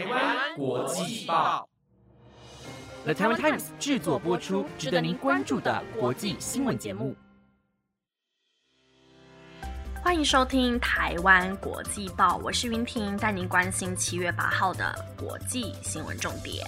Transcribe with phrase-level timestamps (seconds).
[0.00, 1.68] 台湾国际报
[3.04, 7.14] ，The Taiwan Times 制作播出，值得您关注的国际新闻节目。
[10.02, 16.66] 欢迎收听台湾国际报，我是云婷，带您关心七月八号的国际新闻重点。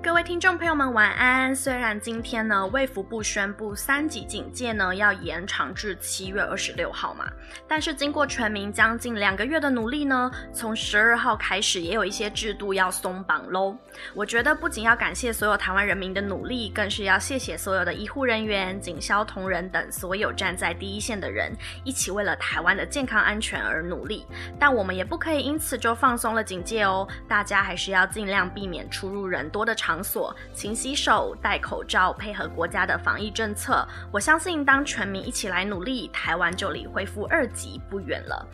[0.00, 1.54] 各位听众朋友们，晚安。
[1.54, 7.24] 虽然今天呢，卫福部宣布三级警戒呢要延长至七月二十六号嘛，
[7.66, 13.76] 但是经过全民将近两个月的努力呢，从十二号开始也有一些制度要松绑喽。
[14.14, 24.24] 我觉得不仅要感谢所有台湾人民的努力，更是要谢谢所有的医护人员、警消同仁等所有站在第一线的人，一起为了台湾的健康安全而努力。
[24.60, 29.87] 但我们也不可以因此就放松了警戒哦，大家还是要尽量避免出入人多的场。
[29.88, 33.88] 场所，勤洗手、戴口罩，配合国家的防疫政策。
[34.12, 38.46] 我相信，当全民一起来努力，台湾就离恢复二级不远了。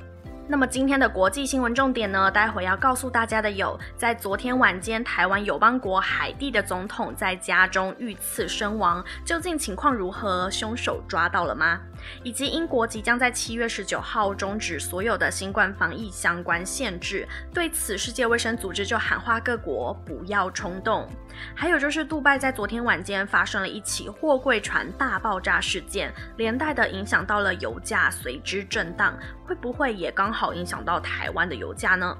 [0.47, 2.30] 那么今天的国际新闻重点呢？
[2.30, 10.48] 待会要告诉大家的有：在昨天晚间，台湾友邦国海地的总统在家中遇刺身亡，究竟情况如何？
[10.53, 11.80] 凶手抓到了吗？
[12.22, 21.08] 以及英国即将在七月十九号终止所有的新冠防疫相关限制，对此，世界卫生组织就喊话各国不要冲动。
[21.55, 30.34] 还有就是，杜拜在昨天晚间发生了一起货柜船大爆炸事件，连带的影响到了油价，随之震荡，会不会也刚？
[30.34, 32.16] 好影响到台湾的油价呢？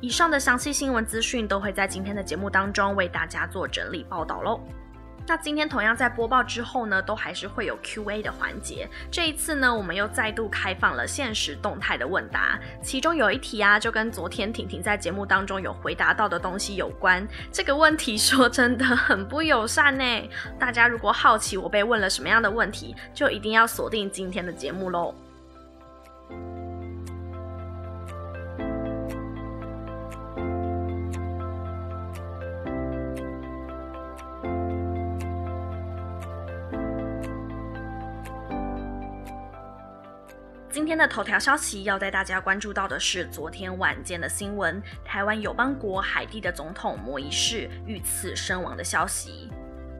[0.00, 4.60] 以上的详细新闻资讯都会在今天的节目当中为大家做整理报道喽。
[5.28, 8.88] 那今天同样在播报之后呢，都还是会有 Q&A 的环节。
[9.10, 17.26] 这一次呢，我们又再度开放了现实动态的问答，其中有一题啊，就跟昨天婷婷在节目当中有回答到的东西有关。
[17.50, 20.04] 这个问题说真的很不友善呢。
[20.58, 25.12] 大家如果好奇我被问了什么样的问题，就一定要锁定今天的节目喽。
[40.76, 49.50] 今天的头条消息要带大家关注到的是昨天晚间的新闻：台湾友邦国海地的总统摩伊士遇刺身亡的消息。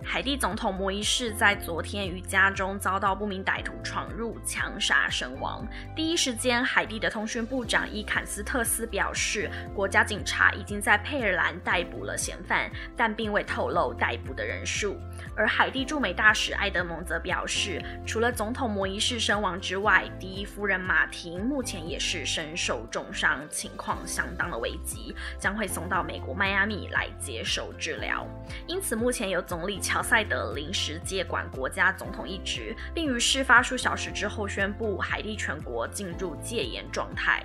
[0.08, 5.66] 海地总统摩伊士在昨天于家中遭到不明歹徒闯入枪杀身亡。
[5.96, 14.96] 第一时间，海地的通讯部长伊坎斯特斯表示，国家警察已经在佩尔兰逮捕了嫌犯，但并未透露逮捕的人数。
[15.36, 28.24] 而海地驻美大使埃德蒙则表示，除了总统摩伊士身亡之外，第一夫人马婷目前也是身受重伤，情况相当的危急，将会送到美国迈阿密来接受治疗。
[28.68, 29.95] 因此，目前由总理乔。
[29.96, 37.42] 小塞德临时接管国家总统一职，并于事发数小时之后宣布海地全国进入戒严状态。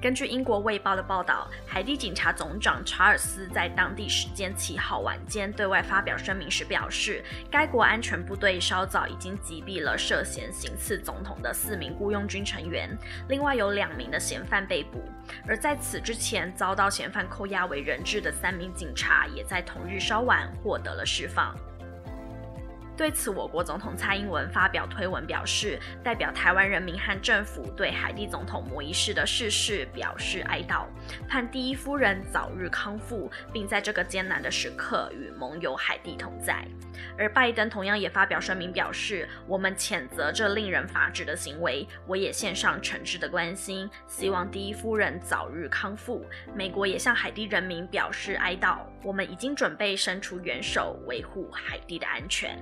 [0.00, 12.96] 根据英国《卫报》的报道，海地警察总长查尔斯在当地时间七号晚间对外发表声明时表示，该国安全部队稍早已经击毙了涉嫌行刺总统的四名雇佣军成员，
[13.28, 15.04] 另外有两名的嫌犯被捕。
[15.46, 21.54] 而在此之前遭到嫌犯扣押为人质的三名警察，也在同日稍晚获得了释放。
[23.00, 30.84] 对此，我国总统蔡英文发表推文表示，代表台湾人民和政府对海地总统摩伊士的逝世表示哀悼，
[31.26, 36.62] 盼第一夫人早日康复，并在这个艰难的时刻与盟友海地同在。
[37.16, 46.22] 而拜登同样也发表声明表示，我们谴责这令人发指的行为，我也献上诚挚的关心，希望第一夫人早日康复。
[46.54, 52.58] 美国也向海地人民表示哀悼，我们已经准备伸出援手，维护海地的安全。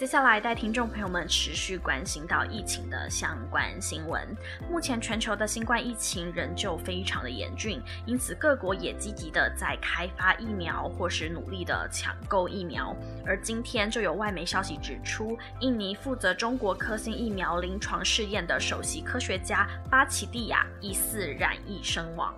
[0.00, 4.26] 接下来带听众朋友们持续关心到疫情的相关新闻。
[4.70, 12.96] 目前全球的新冠疫情仍旧非常的严峻，因此各国也积极的在开发疫苗，或是努力的抢购疫苗。
[13.26, 22.34] 而今天就有外媒消息指出，印尼负责中国科兴疫苗临床试验的首席科学家巴奇蒂亚疑似染疫身亡。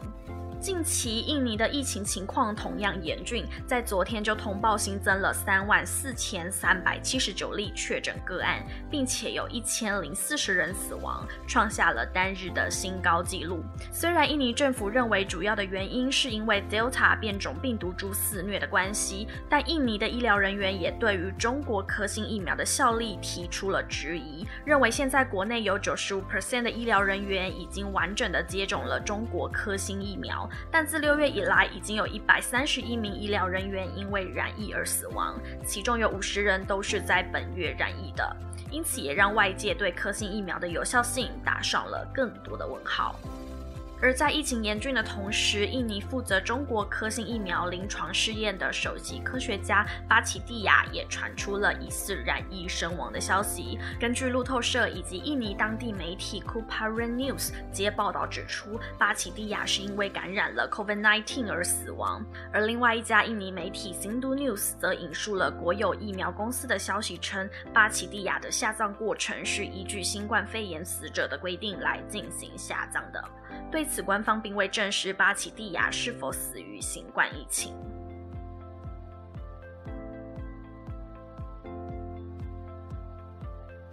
[0.62, 13.64] 近期印尼的疫情情况同样严峻，在昨天就通报新增了三万四千三百七十九例确诊个案，并且有一千零四十人死亡，创下了单日的新高纪录。
[13.90, 30.48] 虽然印尼政府认为主要的原因是因为 Delta 变种病毒株肆虐的关系，但印尼的医疗人员也对于中国科兴疫苗的效力提出了质疑，认为现在国内有九十五 percent 的医疗人员已经完整的接种了中国科兴疫苗。
[30.70, 38.36] 但自六月以来，已经有一百三十一名医疗人员因为染疫而死亡，其中有五十人都是在本月染疫的，
[38.70, 43.18] 因此也让外界对科兴疫苗的有效性打上了更多的问号。
[44.02, 53.78] 而在疫情严峻的同时，印尼负责中国科兴疫苗临床试验的首席科学家巴奇蒂亚也传出了疑似染疫身亡的消息。
[54.00, 62.26] 根据路透社以及印尼当地媒体 Kuparan News 接报道指出，巴奇蒂亚是因为感染了 COVID-19 而死亡。
[62.52, 73.22] 而另外一家印尼媒体 Sindu News 则引述了国有疫苗公司的消息称，巴奇蒂亚的下葬过程是依据新冠肺炎死者的规定来进行下葬的。
[73.70, 77.74] 对此，官方并未证实巴奇蒂亚是否死于新冠疫情。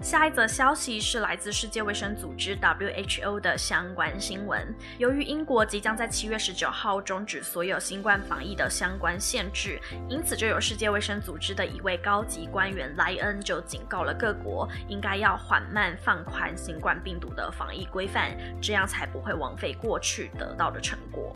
[0.01, 4.73] 下一则消息是来自世界卫生组织 （WHO） 的相关新闻。
[4.97, 18.31] 由于英国即将在七月十九号终止所有新冠防疫的相关限制，因此就有世界卫生组织的一位高级官员莱恩就警告了各国，应该要缓慢放宽新冠病毒的防疫规范，
[18.61, 21.35] 这样才不会枉费过去得到的成果。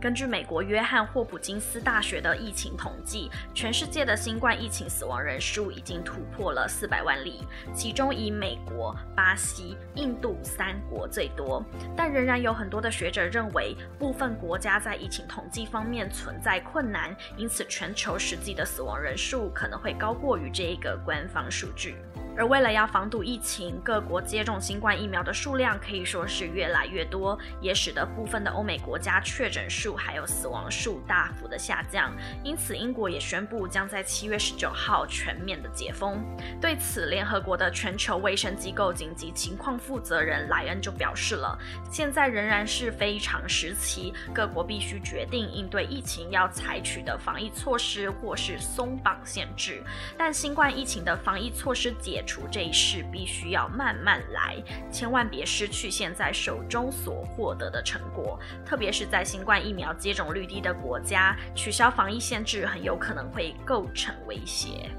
[0.00, 11.62] 根据美国约翰霍普金斯大学的疫情统计，全世界的新冠疫情死亡人数已经突破了四百万例，其中以美国、巴西、印度三国最多。
[11.94, 21.96] 但仍然有很多的学者认为，部分国家在疫情统计方面存在困难，因此全球实际的死亡人数可能会高过于这一个官方数据。
[22.36, 32.16] 而为了要防堵疫情，各国接种新冠疫苗的数量可以说是越来越多，也使得部分的欧美国家确诊数还有死亡数大幅的下降。
[32.42, 36.24] 因此，英国也宣布将在七月十九号全面的解封。
[36.60, 41.58] 对此，联合国的全球卫生机构紧急情况负责人莱恩就表示了：
[41.90, 49.82] 现在仍然是非常时期，各国必须决定应对疫情要采取的防疫措施或是松绑限制。
[50.16, 52.19] 但新冠疫情的防疫措施解。
[52.26, 54.56] 除这一事必须要慢慢来，
[54.90, 58.38] 千万别失去现在手中所获得的成果。
[58.64, 64.90] 特别是在新冠疫苗接种率低的国家，取消防疫限制很有可能会构成威胁。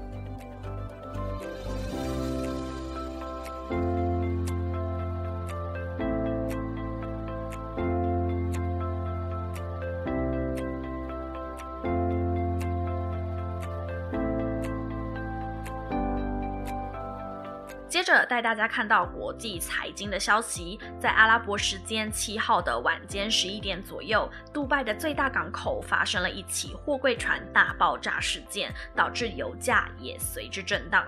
[17.92, 31.06] 接着带大家看到国际财经的消息，在阿拉伯时间七号的晚间十一点左右，杜拜的最大港口发生了一起货柜船大爆炸事件，导致油价也随之震荡。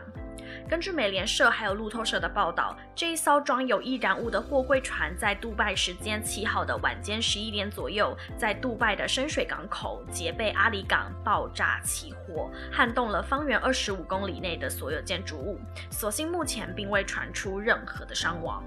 [0.69, 15.59] 根据美联社还有路透社的报道，这一艘装有易燃物的货柜船在杜拜时间七号的晚间十一点左右，在杜拜的深水港口杰贝阿里港爆炸起火，撼动了方圆二十五公里内的所有建筑物。
[15.91, 18.65] 所幸目前并未传出任何的伤亡。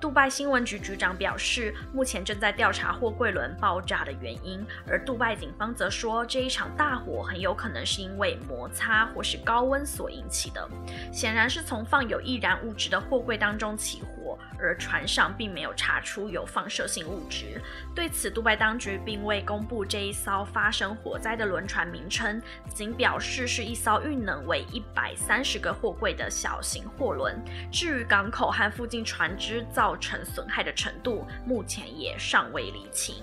[0.00, 10.68] 杜拜新闻局局长表示，目前正在调查货柜轮爆炸的原因，而杜拜警方则说，这一场大火很有可能是因为摩擦或是高温所引起的，
[11.10, 14.23] 显然是从放有易燃物质的货柜当中起火。
[14.58, 17.60] 而船上并没有查出有放射性物质。
[17.94, 22.40] 对此，杜拜当局并未公布这一艘发生火灾的轮船名称，
[22.72, 27.42] 仅表示是一艘运能为一百三十个货柜的小型货轮。
[27.70, 33.16] 至于港口和附近船只造成损害的程度，目前也尚未厘清。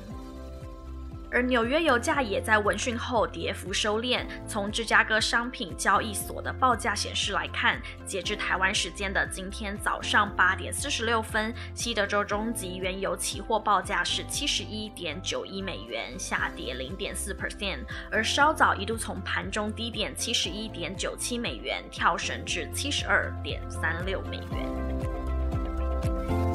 [1.31, 4.25] 而纽约油价也在闻讯后跌幅收敛。
[4.45, 17.79] 从芝加哥商品交易所的报价显示来看，截至台湾时间的今天早上八点四十六分，西德州中级原油期货报价是七十一点九一美元，下跌零点四 percent。
[18.11, 26.50] 而稍早一度从盘中低点七十一点九七美元跳升至七十二点三六美元。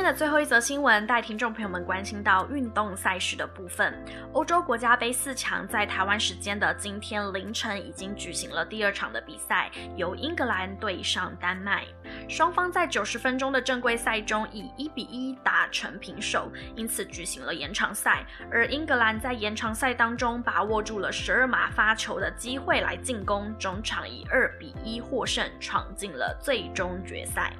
[0.00, 3.94] 今天的最后一则新闻，带听众朋友们关心到运动赛事的部分。
[4.32, 11.84] 欧洲国家杯四强在台湾时间的今天凌晨已经举行了第二场的比赛，由英格兰对上丹麦。
[12.30, 18.24] 双方在九十分钟的正规赛中以一比一打成平手，因此举行了延长赛。
[18.50, 27.52] 而英格兰在延长赛当中把握住了十二码发球的机会来进攻，中场以二比一获胜，闯进了最终决赛。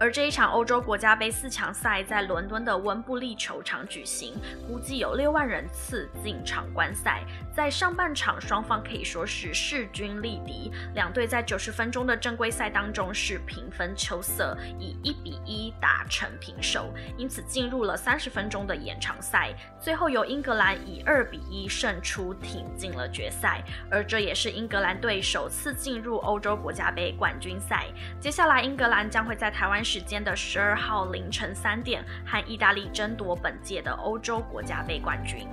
[0.00, 4.34] 而这一场欧洲国家杯四强赛在伦敦的温布利球场举行，
[4.66, 7.24] 估计有六万人次进场观赛。
[7.52, 23.64] 在上半场，双方可以说是势均力敌，两队在九十分钟的正规赛当中是平分秋色，以一比一打成平手，因此进入了三十分钟的延长赛，最后由英格兰以二比一胜出，挺进了决赛。
[23.90, 27.86] 而这也是英格兰队首次进入欧洲国家杯冠军赛。
[28.20, 35.48] 接下来，英格兰将会在台湾时间的十二号凌晨三点和意大利争夺本届的欧洲国家杯冠军。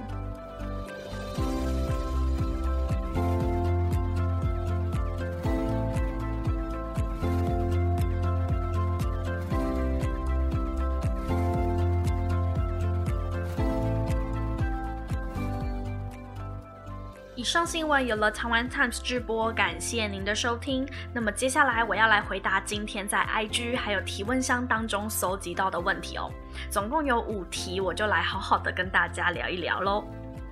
[17.56, 20.86] 上新闻有了台湾 Times 直播，感谢您的收听。
[21.14, 26.30] 那么接下来我要来回答今天在 IG 还有提问箱当中搜集到的问题哦，
[26.70, 30.04] 总共有五题，我就来好好的跟大家聊一聊喽。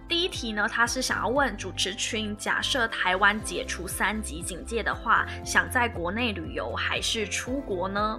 [0.08, 8.18] 第一题呢，他是想要问主持群：假设台湾解除三级警戒的话，想在国内旅游还是出国呢？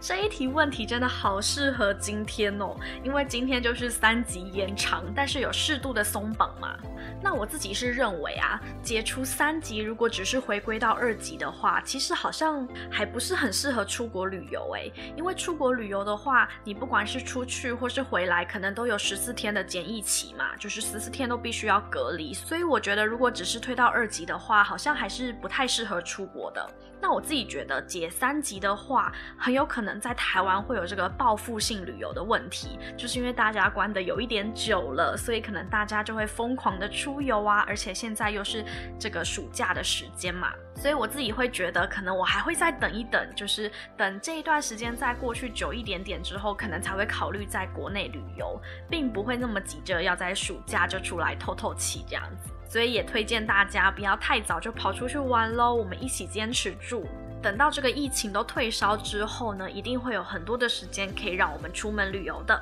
[0.00, 6.76] 这一题问题真的好适合今天哦，因为今天就是三级延长，但是有适度的松绑嘛。
[7.22, 14.92] 那我自己是认为啊，解除三级如果只是回归到二级的话，其实好像还不是很适合出国旅游诶。
[15.16, 22.34] 因为出国旅游的话，你不管是出去或是回来，可能都有十四天的检疫期嘛，就是十四天都必须要隔离。
[22.34, 26.68] 所以我觉得如果只是推到二级的话，好像还是不太适合出国的。
[27.00, 38.64] 那我自己觉得解三级的话，很有可能在台湾会有这个报复性旅游的问题，就是因为大家关的有一点久了，所以可能大家就会疯狂的出游啊，而且现在又是
[38.98, 52.50] 这个暑假的时间嘛，所以我自己会觉得，可能我还会再等一等，就是等这一段时间再过去久一点点之后，可能才会考虑在国内旅游，并不会那么急着要在暑假就出来透透气这样子。
[52.68, 57.06] 所以也推荐大家不要太早就跑出去玩喽，我们一起坚持住。
[57.46, 62.60] 等到这个疫情都退烧之后呢，一定会有很多的时间可以让我们出门旅游的。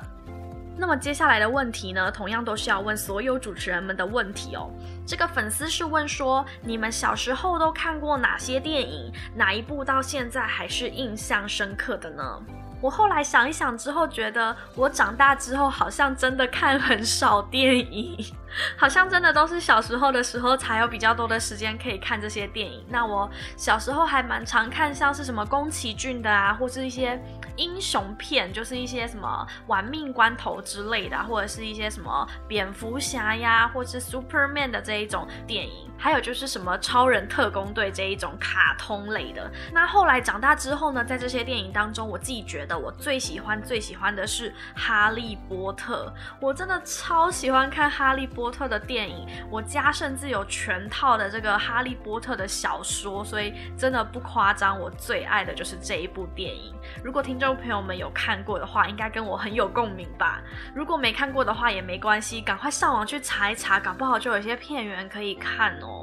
[0.77, 4.69] 那么接下来的问题呢，同样都是要问所有主持人们的问题哦。
[5.03, 9.11] 这个粉丝是问说，你们小时候都看过哪些电影？
[9.35, 12.39] 哪一部到现在还是印象深刻的呢？
[12.81, 18.17] 我后来想一想之后，觉得我长大之后好像真的看很少电影，
[18.77, 22.85] 好像真的都是小时候的时候才有比较多的时间可以看这些电影。
[22.89, 27.19] 那我小时候还蛮常看像是什么宫崎骏的啊，或是一些
[27.55, 35.89] 英雄片，就是一些什么玩命关头之类的，或者是一些什么蝙蝠侠呀，或是 Superman 的这一种电影。
[36.05, 39.51] 还有就是什么超人特工队这一种卡通类的。
[39.73, 46.13] 那后来长大之后呢，在这些电影当中，我自己觉得我最喜欢最喜欢的是《哈利波特》。
[46.39, 56.71] 我真的超喜欢看《哈利波特》的电影，我家甚至有全套的这个《哈利波特》的小说，所以真的不夸张，我最爱的就是这一部电影。
[57.03, 60.39] 如果听众朋友们有看过的话，应该跟我很有共鸣吧？
[60.75, 65.94] 如果没看过的话也没关系，赶快上网去查一查，搞不好就有一些片源可以看哦。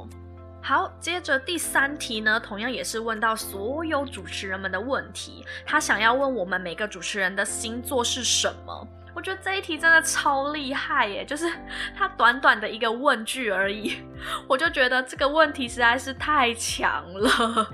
[0.61, 5.45] 好，接着第三题呢，同样也是问到所有主持人们的问题。
[5.65, 8.87] 他想要问我们每个主持人的星座是什么？
[9.13, 11.25] 我觉得这一题真的超厉害耶！
[11.25, 11.51] 就是
[11.95, 13.97] 他短短的一个问句而已，
[14.47, 17.69] 我就觉得这个问题实在是太强了。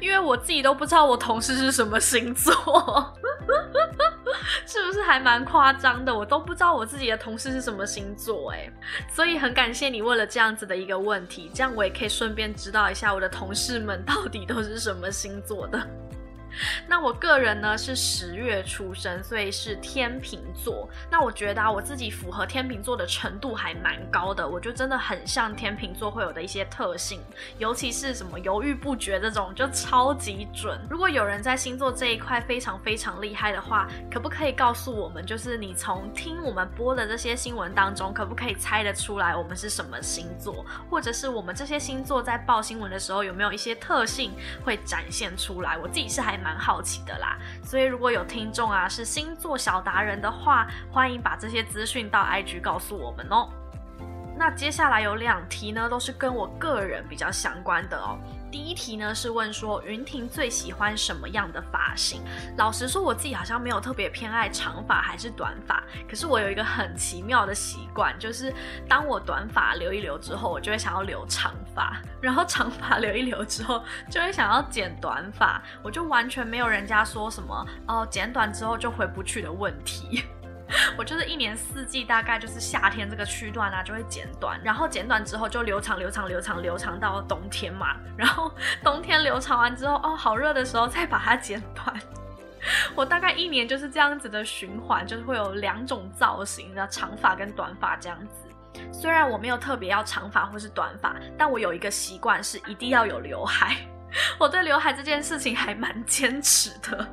[0.00, 2.52] 因为我自己都不知道我同事是什么星座，
[4.96, 6.16] 是还蛮夸张的？
[6.16, 8.70] 我都不知道我自己的同事是什么星座，哎，
[9.12, 15.86] 所以很感谢你问了这样子的一个问题，这样我也可以顺便知道一下我的同事们到底都是什么星座的。
[16.88, 20.88] 那我个人呢是十月出生，所以是天秤座。
[21.10, 27.20] 那我觉得啊，我自己符合天秤座的程度还蛮高的，我觉得真的很像天秤座会有的一些特性，
[27.58, 30.78] 尤其是什么犹豫不决这种，就超级准。
[30.88, 44.32] 如果有人在星座这一块非常非常厉害的话，可不可以告诉我们，就是你从听我们播的这些新闻当中，可不可以猜得出来我们是什么星座，或者是我们这些星座在报新闻的时候有没有一些特性
[44.64, 45.76] 会展现出来？
[45.76, 46.35] 我自己是还。
[46.38, 53.48] 蛮好奇的啦，所以如果有听众啊是星座小达人的话，欢迎把这些资讯到 IG 告诉我们哦。
[54.38, 58.18] 那接下来有两题呢，都是跟我个人比较相关的哦。
[58.50, 62.22] 第一题呢是问说云婷最喜欢什么样的发型？
[62.56, 68.54] 老实说，我自己好像没有特别偏爱长发还是短发，可是我有一个很奇妙的习惯，就是
[68.88, 80.24] 当我短发留一留之后，我就会想要留长发，然后长发留一留之后，就会想要剪短发，我就完全没有人家说什么哦，剪短之后就回不去的问题。
[80.98, 87.96] 我就是一年四季，大概就是夏天这个区段啊，就会剪短，然后剪短之后就留长、留长、留长、留长到冬天嘛。
[88.16, 91.94] 然后冬天留长完之后，哦，好热的时候再把它剪短。
[92.96, 98.82] 我大概一年就是这样子的循环，就是会有两种造型的长发跟短发这样子。
[98.92, 103.76] 虽然我没有特别要长发或是短发，但我有一个习惯是一定要有刘海。
[104.36, 107.06] 我对刘海这件事情还蛮坚持的，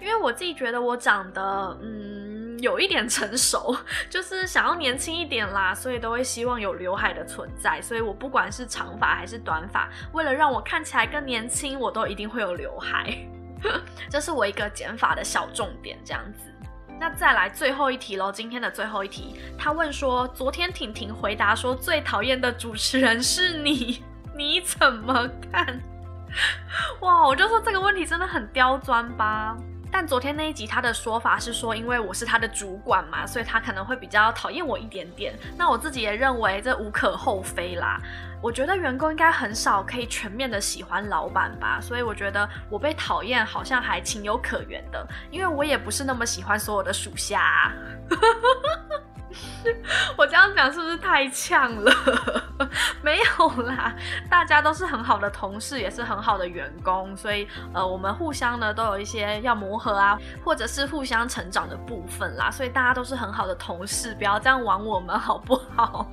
[0.00, 2.21] 因为我自己觉得我长得，嗯。
[2.62, 3.76] 有一点成熟，
[4.08, 7.82] 就是想要年轻一点啦，所以都会希望有刘海的存在。
[7.82, 13.18] 所以我不管是长发还是短发，为了让我看起来更年轻，我都一定会有刘海。
[14.08, 16.52] 这是我一个剪发的小重点，这样子。
[17.00, 24.04] 那再来最后一题喽，今天的最后一题，他问说，昨天婷婷回答说最讨厌的主持人是你，
[24.38, 25.80] 你怎么看？
[27.00, 29.56] 哇，我就说这个问题真的很刁钻吧。
[29.92, 35.34] 但昨天那一集他的说法是说，因为我是他的主管嘛，所以他可能会比较讨厌我一点点。
[35.56, 38.00] 那我自己也认为这无可厚非啦。
[38.42, 47.70] 我觉得员工应该很少可以全面的喜欢老板吧，所以我觉得我被讨厌好像还情有可原的，因为我也不是那么喜欢所有的属下。
[50.16, 51.92] 我这样讲是不是太呛了？
[53.02, 53.94] 没有啦，
[54.30, 66.06] 大家都是很好的同事，也是很好的员工，所以呃，我们互相呢都有一些要磨合啊，或者是互相成长的部分啦，所以大家都是很好的同事，不要这样玩我们好不好？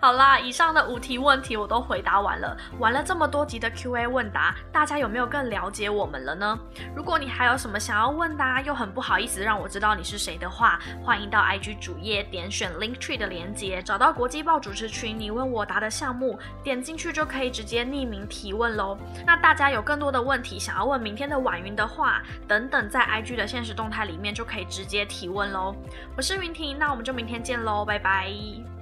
[0.00, 2.56] 好啦，以上的五题问题我都回答完了。
[2.78, 6.56] 玩了这么多集的 Q&A 问答，大家有没有更了解我们了呢？
[6.94, 18.96] 如果你还有什么想要问答，又很不好意思让我知道你是谁的话，欢迎到 IG 主页点选 Link Tree 的连接，找到国际报主持群你问我答的项目，点进去就可以直接匿名提问喽。
[19.26, 25.74] 那大家有更多的问题想要问明天的晚云的话，等等在 IG 的现实动态里面就可以直接提问喽。
[26.16, 28.77] 我是云婷，那我们就明天见喽，拜拜。